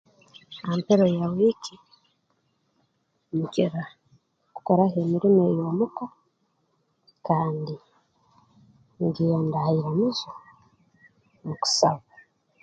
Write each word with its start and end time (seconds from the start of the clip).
Ha 0.65 0.69
mpero 0.79 1.05
ya 1.17 1.25
wiiki 1.35 1.75
nkira 3.39 3.81
kukoraho 4.53 4.95
emirimo 5.05 5.41
ey'omu 5.51 5.85
ka 5.97 6.05
kandi 7.27 7.75
ngenda 9.07 9.57
ha 9.65 9.69
iramizo 9.79 10.29
okusaba 11.51 12.05